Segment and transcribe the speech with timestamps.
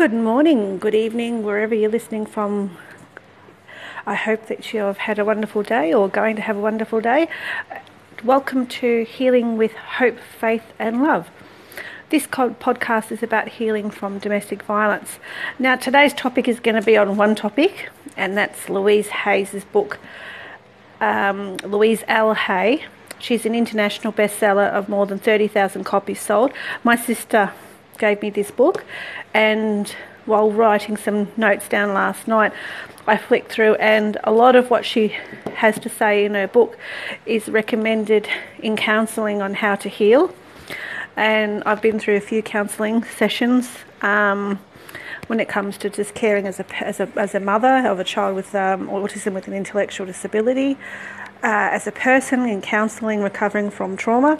[0.00, 2.78] Good morning, good evening, wherever you're listening from.
[4.06, 7.02] I hope that you have had a wonderful day or going to have a wonderful
[7.02, 7.28] day.
[8.24, 11.28] Welcome to Healing with Hope, Faith, and Love.
[12.08, 15.18] This podcast is about healing from domestic violence.
[15.58, 19.98] Now, today's topic is going to be on one topic, and that's Louise Hay's book,
[21.02, 22.32] um, Louise L.
[22.32, 22.86] Hay.
[23.18, 26.54] She's an international bestseller of more than 30,000 copies sold.
[26.82, 27.52] My sister
[28.00, 28.84] gave me this book,
[29.32, 29.94] and
[30.26, 32.52] while writing some notes down last night,
[33.06, 35.14] I flicked through, and a lot of what she
[35.54, 36.76] has to say in her book
[37.26, 38.28] is recommended
[38.60, 40.34] in counselling on how to heal.
[41.16, 43.68] And I've been through a few counselling sessions
[44.02, 44.58] um,
[45.26, 48.04] when it comes to just caring as a, as a, as a mother of a
[48.04, 50.76] child with um, autism with an intellectual disability,
[51.42, 54.38] uh, as a person in counselling recovering from trauma.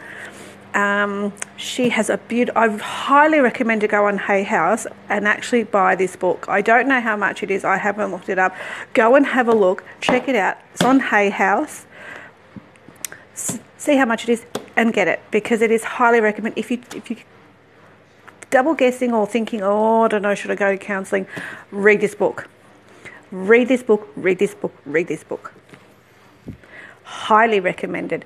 [0.74, 2.60] Um, she has a beautiful.
[2.60, 6.46] I highly recommend to go on Hay House and actually buy this book.
[6.48, 7.64] I don't know how much it is.
[7.64, 8.54] I haven't looked it up.
[8.94, 9.84] Go and have a look.
[10.00, 10.58] Check it out.
[10.72, 11.86] It's on Hay House.
[13.34, 16.58] S- see how much it is and get it because it is highly recommended.
[16.58, 17.16] If you if you
[18.50, 21.26] double guessing or thinking, oh, I don't know, should I go to counselling?
[21.72, 22.48] Read this book.
[23.32, 24.08] Read this book.
[24.14, 24.74] Read this book.
[24.86, 25.52] Read this book.
[27.02, 28.24] Highly recommended.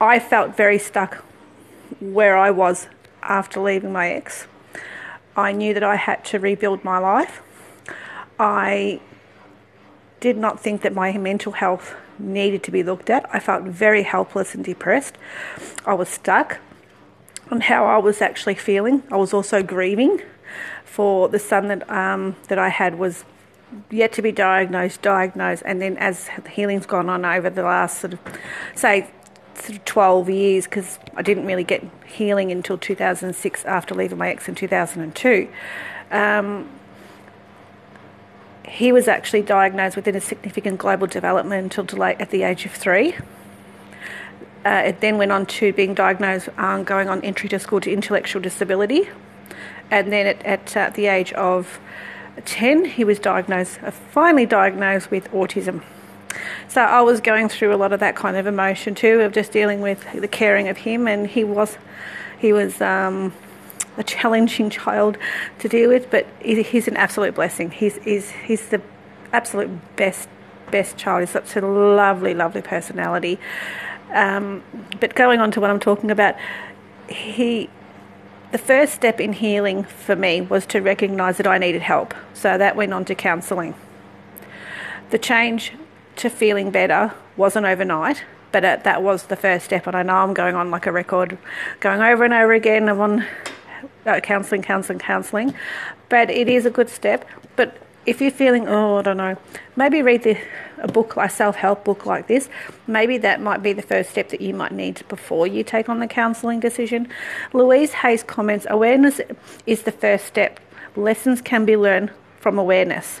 [0.00, 1.24] I felt very stuck
[2.00, 2.88] where I was
[3.22, 4.46] after leaving my ex.
[5.36, 7.42] I knew that I had to rebuild my life.
[8.38, 9.00] I
[10.20, 13.28] did not think that my mental health needed to be looked at.
[13.32, 15.16] I felt very helpless and depressed.
[15.84, 16.58] I was stuck
[17.50, 19.02] on how I was actually feeling.
[19.10, 20.22] I was also grieving
[20.84, 23.24] for the son that um, that I had was
[23.90, 28.14] yet to be diagnosed, diagnosed, and then as healing's gone on over the last sort
[28.14, 28.20] of
[28.74, 29.10] say
[29.58, 34.28] sort of 12 years because I didn't really get healing until 2006 after leaving my
[34.28, 35.48] ex in 2002.
[36.10, 36.68] Um,
[38.66, 43.14] he was actually diagnosed with a significant global developmental delay at the age of three.
[44.64, 47.92] Uh, it then went on to being diagnosed um, going on entry to school to
[47.92, 49.08] intellectual disability.
[49.90, 51.78] And then at, at uh, the age of
[52.44, 55.82] 10, he was diagnosed, uh, finally diagnosed with autism.
[56.68, 59.52] So I was going through a lot of that kind of emotion too, of just
[59.52, 61.78] dealing with the caring of him, and he was,
[62.38, 63.32] he was um,
[63.96, 65.18] a challenging child
[65.60, 67.70] to deal with, but he's an absolute blessing.
[67.70, 68.82] He's he's he's the
[69.32, 70.28] absolute best
[70.70, 71.20] best child.
[71.20, 73.38] He's such a lovely, lovely personality.
[74.12, 74.62] Um,
[75.00, 76.36] but going on to what I'm talking about,
[77.08, 77.70] he
[78.52, 82.14] the first step in healing for me was to recognise that I needed help.
[82.34, 83.74] So that went on to counselling.
[85.10, 85.72] The change
[86.16, 89.86] to feeling better wasn't overnight, but it, that was the first step.
[89.86, 91.38] And I know I'm going on like a record,
[91.80, 92.88] going over and over again.
[92.88, 93.26] I'm on
[94.06, 95.54] uh, counselling, counselling, counselling,
[96.08, 97.28] but it is a good step.
[97.56, 99.36] But if you're feeling, oh, I don't know,
[99.76, 100.38] maybe read the,
[100.78, 102.48] a book, a self help book like this.
[102.86, 106.00] Maybe that might be the first step that you might need before you take on
[106.00, 107.08] the counselling decision.
[107.52, 109.20] Louise Hay's comments awareness
[109.66, 110.60] is the first step.
[110.96, 113.20] Lessons can be learned from awareness.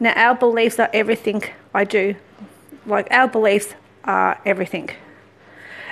[0.00, 2.16] Now, our beliefs are everything I do.
[2.86, 3.74] Like, our beliefs
[4.04, 4.90] are everything.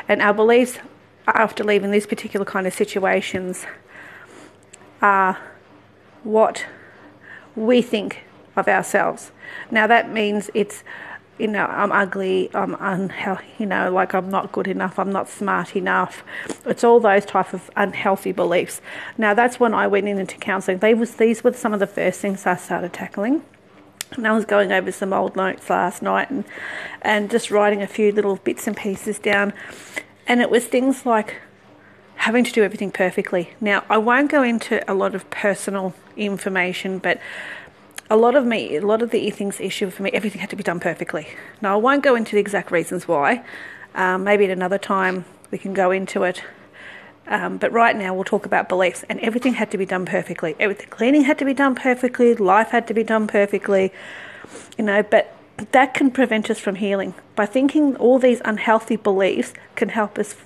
[0.08, 0.78] And our beliefs
[1.26, 3.64] after leaving these particular kind of situations
[5.00, 5.38] are
[6.24, 6.66] what
[7.54, 8.24] we think
[8.56, 9.30] of ourselves.
[9.70, 10.82] Now, that means it's
[11.38, 15.28] you know, I'm ugly, I'm unhealthy, you know, like I'm not good enough, I'm not
[15.28, 16.22] smart enough.
[16.66, 18.80] It's all those type of unhealthy beliefs.
[19.18, 20.78] Now, that's when I went in into counselling.
[20.78, 23.42] These were some of the first things I started tackling.
[24.16, 26.44] And I was going over some old notes last night and,
[27.02, 29.52] and just writing a few little bits and pieces down.
[30.26, 31.36] And it was things like
[32.16, 33.50] having to do everything perfectly.
[33.60, 37.20] Now, I won't go into a lot of personal information, but
[38.08, 40.56] a lot of me, a lot of the eating's issue for me, everything had to
[40.56, 41.28] be done perfectly.
[41.60, 43.44] Now, I won't go into the exact reasons why.
[43.94, 46.42] Um, maybe at another time we can go into it.
[47.32, 50.54] Um, but right now we'll talk about beliefs, and everything had to be done perfectly.
[50.60, 52.34] Everything, cleaning had to be done perfectly.
[52.34, 53.90] Life had to be done perfectly.
[54.76, 55.34] You know, but
[55.72, 57.14] that can prevent us from healing.
[57.34, 60.36] By thinking all these unhealthy beliefs can help us,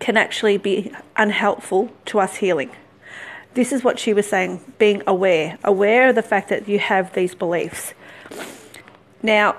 [0.00, 2.72] can actually be unhelpful to us healing.
[3.54, 7.14] This is what she was saying being aware, aware of the fact that you have
[7.14, 7.94] these beliefs.
[9.22, 9.56] Now,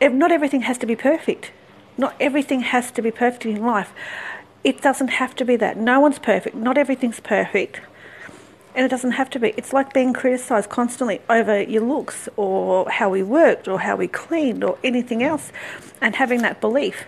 [0.00, 1.52] if not everything has to be perfect.
[1.96, 3.92] Not everything has to be perfect in life.
[4.62, 5.76] It doesn't have to be that.
[5.76, 6.56] No one's perfect.
[6.56, 7.80] Not everything's perfect.
[8.74, 9.54] And it doesn't have to be.
[9.56, 14.08] It's like being criticised constantly over your looks or how we worked or how we
[14.08, 15.52] cleaned or anything else
[16.00, 17.04] and having that belief.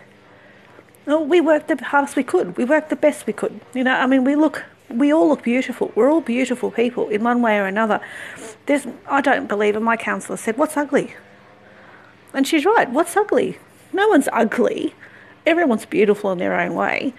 [1.06, 2.56] Well, we worked the hardest we could.
[2.56, 3.60] We worked the best we could.
[3.74, 5.92] You know, I mean, we look we all look beautiful.
[5.94, 8.00] We're all beautiful people in one way or another.
[8.66, 11.14] There's, I don't believe, and my counsellor said, What's ugly?
[12.32, 12.88] And she's right.
[12.90, 13.58] What's ugly?
[13.96, 14.94] No one's ugly.
[15.46, 17.14] Everyone's beautiful in their own way.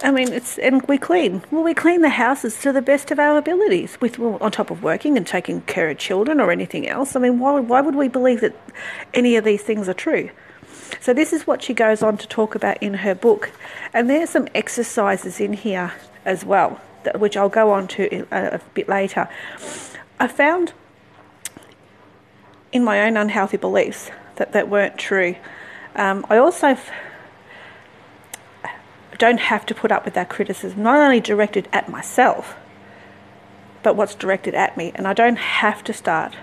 [0.00, 1.42] I mean, it's and we clean.
[1.50, 4.70] Well, we clean the houses to the best of our abilities, with well, on top
[4.70, 7.16] of working and taking care of children or anything else.
[7.16, 8.54] I mean, why why would we believe that
[9.12, 10.30] any of these things are true?
[11.00, 13.50] So this is what she goes on to talk about in her book,
[13.92, 15.92] and there's some exercises in here
[16.24, 19.28] as well, that, which I'll go on to a, uh, a bit later.
[20.20, 20.74] I found
[22.70, 25.34] in my own unhealthy beliefs that that weren't true.
[25.96, 26.76] Um, I also
[29.18, 32.54] don't have to put up with that criticism, not only directed at myself,
[33.82, 34.92] but what's directed at me.
[34.94, 36.36] And I don't have to start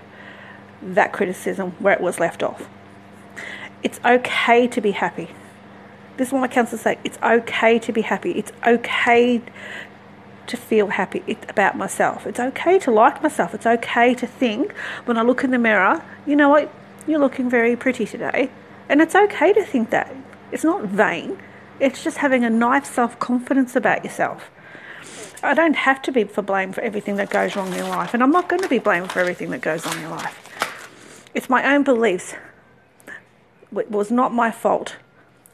[0.82, 2.68] that criticism where it was left off.
[3.84, 5.30] It's okay to be happy.
[6.18, 6.98] This is what my counsellors say.
[7.04, 8.32] It's okay to be happy.
[8.32, 9.42] It's okay
[10.48, 12.26] to feel happy about myself.
[12.26, 13.54] It's okay to like myself.
[13.54, 14.74] It's okay to think
[15.06, 16.74] when I look in the mirror, you know what,
[17.08, 18.50] you're looking very pretty today.
[18.90, 20.14] And it's okay to think that.
[20.52, 21.40] It's not vain.
[21.80, 24.52] It's just having a nice self confidence about yourself.
[25.42, 28.24] I don't have to be for blame for everything that goes wrong in life, and
[28.24, 31.30] I'm not going to be blamed for everything that goes on in life.
[31.34, 32.36] It's my own beliefs.
[33.76, 34.96] It was not my fault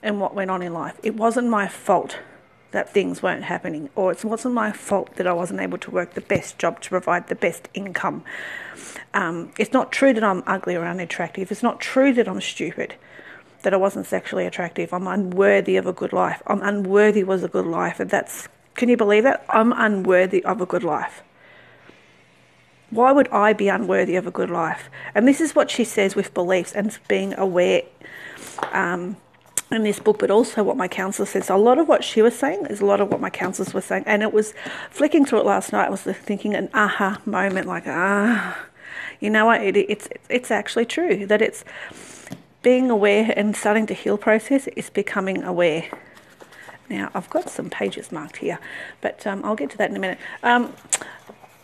[0.03, 0.99] in what went on in life.
[1.01, 2.19] It wasn't my fault
[2.71, 6.13] that things weren't happening, or it wasn't my fault that I wasn't able to work
[6.13, 8.23] the best job to provide the best income.
[9.13, 11.51] Um, it's not true that I'm ugly or unattractive.
[11.51, 12.95] It's not true that I'm stupid
[13.63, 14.93] that I wasn't sexually attractive.
[14.93, 16.41] I'm unworthy of a good life.
[16.47, 17.99] I'm unworthy was a good life.
[17.99, 19.45] And that's, can you believe that?
[19.49, 21.21] I'm unworthy of a good life.
[22.89, 24.89] Why would I be unworthy of a good life?
[25.13, 27.83] And this is what she says with beliefs and being aware
[28.71, 29.17] um,
[29.71, 31.49] in this book, but also what my counsellor says.
[31.49, 33.81] a lot of what she was saying is a lot of what my counsellors were
[33.81, 34.03] saying.
[34.07, 34.53] And it was
[34.89, 38.57] flicking through it last night, I was thinking an aha moment, like, ah,
[39.19, 39.61] you know what?
[39.61, 41.63] It, it's, it's actually true that it's
[42.61, 45.85] being aware and starting to heal process is becoming aware.
[46.89, 48.59] Now, I've got some pages marked here,
[49.01, 50.17] but um, I'll get to that in a minute.
[50.43, 50.73] Um,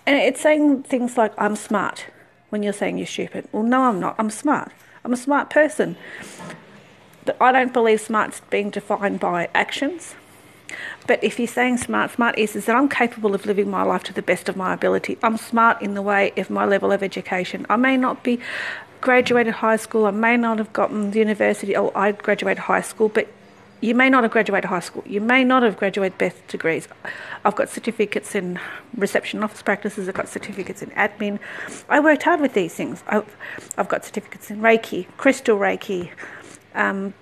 [0.06, 2.06] and it's saying things like, I'm smart,
[2.50, 3.48] when you're saying you're stupid.
[3.52, 4.16] Well, no, I'm not.
[4.20, 4.72] I'm smart.
[5.04, 5.98] I'm a smart person.
[7.26, 10.16] But I don't believe smart's being defined by actions.
[11.08, 14.04] But if you're saying smart, smart is, is that I'm capable of living my life
[14.04, 15.18] to the best of my ability.
[15.22, 17.66] I'm smart in the way of my level of education.
[17.70, 18.40] I may not be
[19.02, 20.06] graduated high school.
[20.06, 21.76] I may not have gotten the university.
[21.76, 23.28] Oh, I graduated high school, but
[23.82, 25.04] you may not have graduated high school.
[25.06, 26.88] You may not have graduated best degrees.
[27.44, 28.60] I've got certificates in
[28.96, 30.10] reception office practices.
[30.10, 31.40] I've got certificates in admin.
[31.88, 33.04] I worked hard with these things.
[33.08, 33.36] I've,
[33.78, 36.10] I've got certificates in Reiki, crystal Reiki,
[36.74, 37.14] um,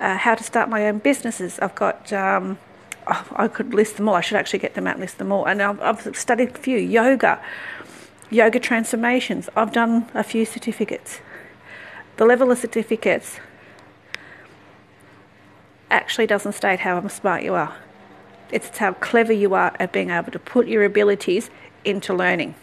[0.00, 1.58] uh, how to start my own businesses.
[1.60, 2.12] I've got.
[2.12, 2.58] Um,
[3.06, 4.14] oh, I could list them all.
[4.14, 5.46] I should actually get them out and list them all.
[5.46, 7.40] And I've, I've studied a few yoga
[8.30, 9.48] yoga transformations.
[9.56, 11.20] I've done a few certificates.
[12.16, 13.38] The level of certificates
[15.90, 17.76] actually doesn't state how smart you are.
[18.50, 21.50] It's how clever you are at being able to put your abilities
[21.84, 22.54] into learning.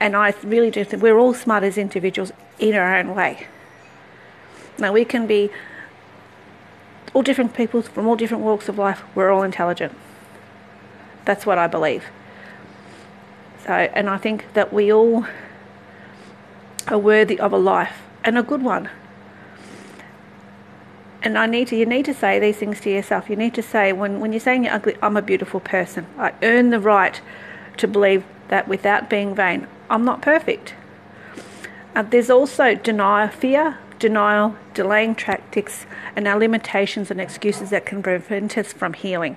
[0.00, 3.46] And I really do think we're all smart as individuals in our own way.
[4.78, 5.50] Now, we can be
[7.12, 9.96] all different people from all different walks of life, we're all intelligent.
[11.24, 12.04] That's what I believe.
[13.64, 15.24] So, and I think that we all
[16.88, 18.90] are worthy of a life and a good one.
[21.22, 23.30] And I need to, you need to say these things to yourself.
[23.30, 26.06] You need to say, when, when you're saying you're ugly, I'm a beautiful person.
[26.18, 27.18] I earn the right
[27.78, 30.74] to believe that without being vain, I'm not perfect.
[31.96, 38.02] Uh, there's also denial, fear, denial, delaying tactics, and our limitations and excuses that can
[38.02, 39.36] prevent us from healing.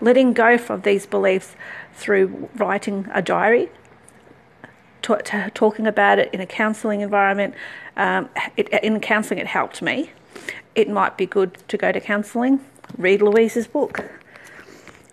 [0.00, 1.56] Letting go of these beliefs
[1.94, 3.70] through writing a diary,
[5.00, 7.54] t- t- talking about it in a counselling environment.
[7.96, 10.10] Um, it, in counselling, it helped me.
[10.74, 12.60] It might be good to go to counselling,
[12.98, 14.04] read Louise's book.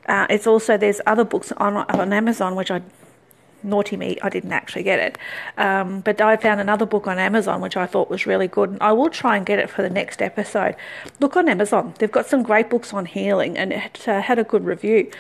[0.08, 2.82] Uh, it's also, there's other books on, on Amazon which I
[3.64, 5.18] naughty me, I didn't actually get it.
[5.58, 8.70] Um, but I found another book on Amazon which I thought was really good.
[8.70, 10.76] And I will try and get it for the next episode.
[11.20, 14.44] Look on Amazon, they've got some great books on healing and it uh, had a
[14.44, 15.12] good review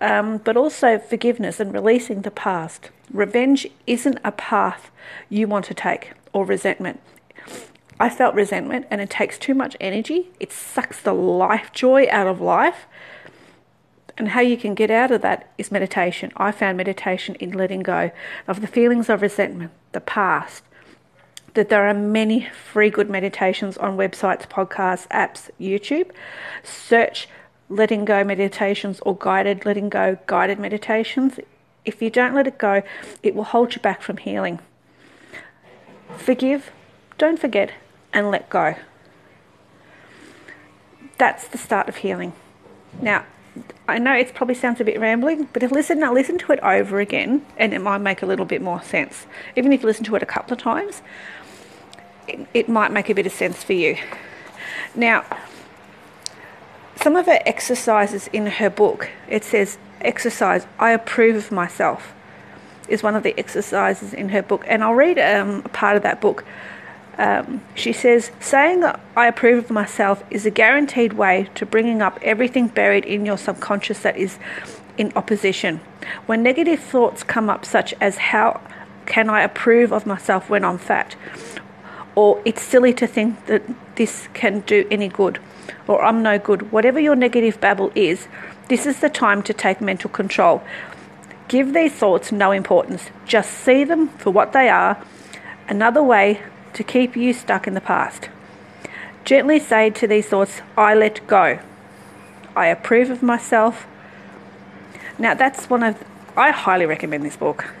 [0.00, 2.90] um, but also forgiveness and releasing the past.
[3.12, 4.90] Revenge isn't a path
[5.28, 7.00] you want to take, or resentment.
[7.98, 10.30] I felt resentment, and it takes too much energy.
[10.40, 12.86] It sucks the life joy out of life.
[14.20, 16.30] And how you can get out of that is meditation.
[16.36, 18.10] I found meditation in letting go
[18.46, 20.62] of the feelings of resentment, the past,
[21.54, 26.10] that there are many free good meditations on websites, podcasts, apps, YouTube.
[26.62, 27.30] Search
[27.70, 31.40] letting go meditations or guided letting go guided meditations.
[31.86, 32.82] If you don't let it go,
[33.22, 34.58] it will hold you back from healing.
[36.18, 36.70] Forgive,
[37.16, 37.72] don't forget,
[38.12, 38.74] and let go.
[41.16, 42.34] That's the start of healing.
[43.00, 43.24] Now,
[43.88, 46.60] I know it probably sounds a bit rambling, but if listen now listen to it
[46.60, 49.26] over again and it might make a little bit more sense.
[49.56, 51.02] Even if you listen to it a couple of times,
[52.28, 53.96] it, it might make a bit of sense for you.
[54.94, 55.24] Now,
[57.02, 62.12] some of her exercises in her book, it says exercise, I approve of myself,
[62.88, 64.64] is one of the exercises in her book.
[64.66, 66.44] And I'll read um, a part of that book.
[67.18, 68.84] Um, she says, saying
[69.16, 73.36] I approve of myself is a guaranteed way to bringing up everything buried in your
[73.36, 74.38] subconscious that is
[74.96, 75.80] in opposition.
[76.26, 78.60] When negative thoughts come up, such as how
[79.06, 81.16] can I approve of myself when I'm fat?
[82.14, 83.62] Or it's silly to think that
[83.96, 85.40] this can do any good,
[85.86, 86.72] or I'm no good.
[86.72, 88.28] Whatever your negative babble is,
[88.68, 90.62] this is the time to take mental control.
[91.48, 95.02] Give these thoughts no importance, just see them for what they are.
[95.68, 96.42] Another way
[96.74, 98.28] to keep you stuck in the past.
[99.24, 101.58] Gently say to these thoughts, I let go.
[102.56, 103.86] I approve of myself.
[105.18, 106.02] Now, that's one of,
[106.36, 107.72] I highly recommend this book.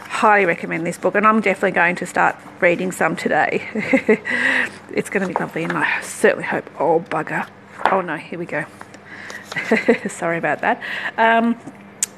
[0.00, 3.68] Highly recommend this book, and I'm definitely going to start reading some today.
[4.92, 7.48] it's going to be lovely, and I certainly hope, oh bugger.
[7.90, 8.64] Oh no, here we go.
[10.08, 10.80] Sorry about that.
[11.18, 11.58] Um,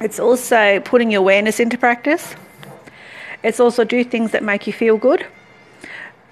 [0.01, 2.35] it's also putting your awareness into practice.
[3.43, 5.27] It's also do things that make you feel good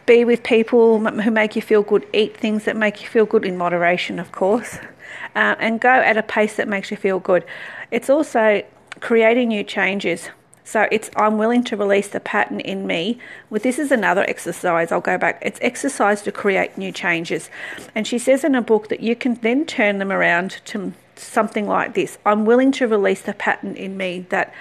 [0.06, 3.44] be with people who make you feel good, eat things that make you feel good
[3.44, 4.78] in moderation, of course,
[5.34, 7.44] uh, and go at a pace that makes you feel good.
[7.90, 8.62] It's also
[9.00, 10.30] creating new changes.
[10.66, 13.18] So it's I'm willing to release the pattern in me.
[13.50, 14.90] With this is another exercise.
[14.90, 15.38] I'll go back.
[15.42, 17.50] It's exercise to create new changes.
[17.94, 21.66] And she says in a book that you can then turn them around to something
[21.66, 22.18] like this.
[22.24, 24.54] I'm willing to release the pattern in me that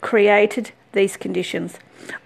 [0.00, 1.78] created these conditions.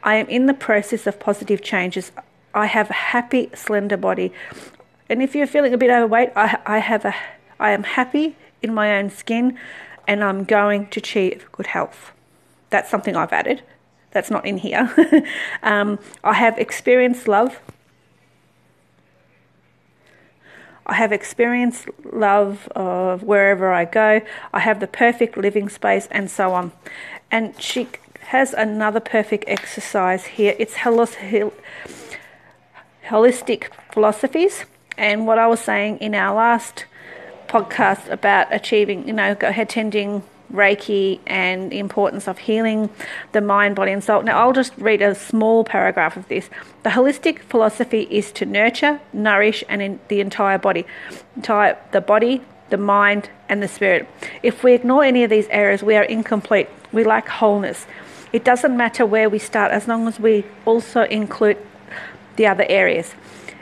[0.02, 2.12] I am in the process of positive changes.
[2.54, 4.32] I have a happy, slender body.
[5.08, 7.14] And if you're feeling a bit overweight, I, I have a
[7.60, 9.58] I am happy in my own skin
[10.06, 12.12] and I'm going to achieve good health.
[12.70, 13.62] That's something I've added.
[14.10, 14.94] That's not in here.
[15.62, 17.60] um, I have experienced love.
[20.86, 24.22] I have experienced love of wherever I go.
[24.54, 26.72] I have the perfect living space and so on.
[27.30, 27.88] And she
[28.28, 30.54] has another perfect exercise here.
[30.58, 31.52] It's holistic
[33.90, 34.66] philosophies.
[34.98, 36.84] And what I was saying in our last
[37.46, 42.90] podcast about achieving, you know, attending Reiki and the importance of healing
[43.32, 44.22] the mind, body, and soul.
[44.22, 46.50] Now, I'll just read a small paragraph of this.
[46.82, 50.84] The holistic philosophy is to nurture, nourish, and the entire body,
[51.34, 54.06] entire the body, the mind, and the spirit.
[54.42, 56.68] If we ignore any of these areas, we are incomplete.
[56.92, 57.86] We lack wholeness.
[58.32, 61.56] It doesn't matter where we start as long as we also include
[62.36, 63.14] the other areas.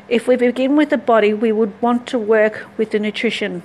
[0.08, 3.62] If we begin with the body, we would want to work with the nutrition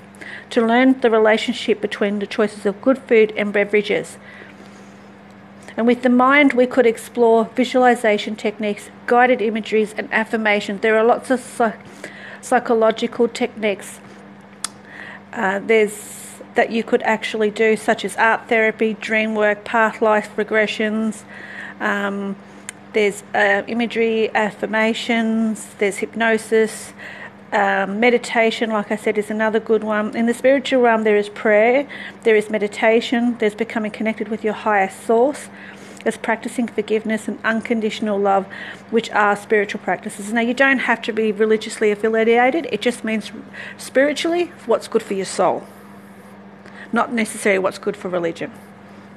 [0.52, 4.18] to learn the relationship between the choices of good food and beverages.
[5.78, 10.82] And with the mind, we could explore visualization techniques, guided imageries, and affirmations.
[10.82, 11.80] There are lots of psych-
[12.42, 14.00] psychological techniques.
[15.32, 16.21] Uh, there's
[16.56, 21.24] that you could actually do, such as art therapy, dream work, past life regressions.
[21.80, 22.36] Um,
[22.94, 26.94] there's uh, imagery, affirmations, there's hypnosis,
[27.54, 30.16] um, meditation, like I said, is another good one.
[30.16, 31.88] In the spiritual realm, there is prayer,
[32.24, 35.50] there is meditation, there's becoming connected with your higher source,
[36.04, 38.46] there's practicing forgiveness and unconditional love,
[38.90, 40.34] which are spiritual practices.
[40.34, 43.32] Now, you don't have to be religiously affiliated, it just means
[43.78, 45.66] spiritually what's good for your soul
[46.92, 48.52] not necessarily what's good for religion.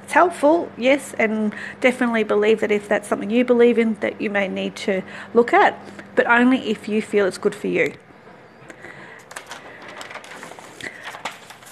[0.03, 4.29] It's helpful, yes, and definitely believe that if that's something you believe in, that you
[4.29, 5.01] may need to
[5.33, 5.79] look at,
[6.15, 7.95] but only if you feel it's good for you.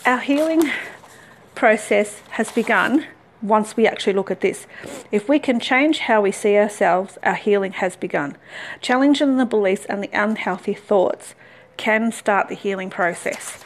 [0.05, 0.71] Our healing
[1.53, 3.05] process has begun
[3.43, 4.65] once we actually look at this.
[5.11, 8.35] If we can change how we see ourselves, our healing has begun.
[8.81, 11.35] Challenging the beliefs and the unhealthy thoughts
[11.77, 13.63] can start the healing process.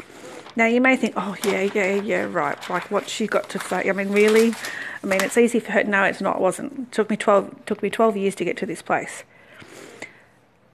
[0.57, 2.57] Now you may think, oh yeah, yeah, yeah, right.
[2.67, 3.87] Like what she got to say.
[3.87, 4.55] I mean, really?
[5.03, 5.83] I mean, it's easy for her.
[5.83, 6.37] No, it's not.
[6.37, 6.73] It wasn't.
[6.79, 7.63] It took me twelve.
[7.67, 9.23] Took me twelve years to get to this place.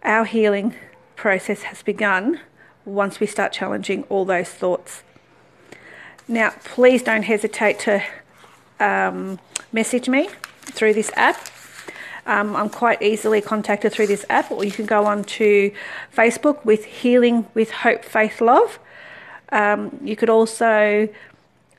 [0.06, 0.74] Our healing
[1.18, 2.40] process has begun
[2.86, 5.04] once we start challenging all those thoughts.
[6.30, 8.02] Now, please don't hesitate to
[8.80, 9.38] um,
[9.74, 10.30] message me
[10.62, 11.50] through this app.
[12.26, 15.74] Um, I'm quite easily contacted through this app, or you can go on to
[16.16, 18.80] Facebook with Healing with Hope, Faith, Love
[19.54, 21.08] Um, you could also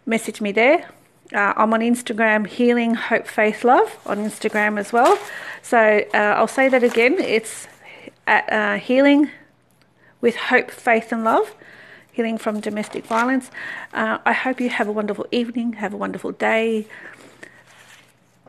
[0.06, 0.88] message me there.
[1.32, 5.18] Uh, I'm on Instagram, Healing Hope Faith Love on Instagram as well.
[5.62, 7.14] So uh, I'll say that again.
[7.18, 7.66] It's
[8.26, 9.30] at uh, Healing
[10.20, 11.54] with Hope, Faith, and Love.
[12.12, 13.50] Healing from domestic violence.
[13.92, 16.86] Uh, I hope you have a wonderful evening, have a wonderful day.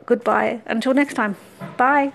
[0.06, 0.62] Goodbye.
[0.68, 1.36] Until next time.
[1.78, 2.14] Bye.